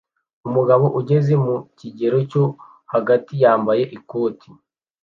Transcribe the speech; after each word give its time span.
Umugabo 0.47 0.85
ugeze 0.99 1.33
mu 1.43 1.55
kigero 1.79 2.17
cyo 2.31 2.43
hagati 2.93 3.33
yambaye 3.43 3.83
ikoti 3.97 4.49